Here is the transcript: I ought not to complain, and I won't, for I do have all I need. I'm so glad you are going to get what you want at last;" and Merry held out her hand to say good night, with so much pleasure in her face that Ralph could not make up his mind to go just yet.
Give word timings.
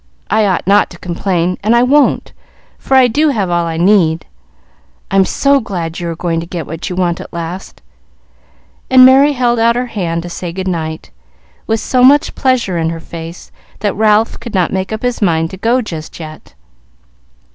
I 0.31 0.47
ought 0.47 0.65
not 0.65 0.89
to 0.89 0.97
complain, 0.97 1.59
and 1.61 1.75
I 1.75 1.83
won't, 1.83 2.33
for 2.79 2.97
I 2.97 3.07
do 3.07 3.29
have 3.29 3.51
all 3.51 3.67
I 3.67 3.77
need. 3.77 4.25
I'm 5.11 5.25
so 5.25 5.59
glad 5.59 5.99
you 5.99 6.09
are 6.09 6.15
going 6.15 6.39
to 6.39 6.47
get 6.47 6.65
what 6.65 6.89
you 6.89 6.95
want 6.95 7.21
at 7.21 7.31
last;" 7.31 7.83
and 8.89 9.05
Merry 9.05 9.33
held 9.33 9.59
out 9.59 9.75
her 9.75 9.85
hand 9.93 10.23
to 10.23 10.27
say 10.29 10.51
good 10.51 10.67
night, 10.67 11.11
with 11.67 11.81
so 11.81 12.03
much 12.03 12.33
pleasure 12.33 12.79
in 12.79 12.89
her 12.89 12.99
face 12.99 13.51
that 13.81 13.93
Ralph 13.93 14.39
could 14.39 14.55
not 14.55 14.73
make 14.73 14.91
up 14.91 15.03
his 15.03 15.21
mind 15.21 15.51
to 15.51 15.57
go 15.57 15.83
just 15.83 16.19
yet. 16.19 16.55